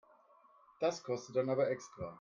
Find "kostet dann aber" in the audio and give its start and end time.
1.03-1.69